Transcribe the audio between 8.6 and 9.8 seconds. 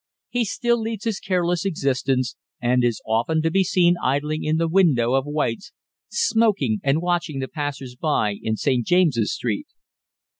James's Street.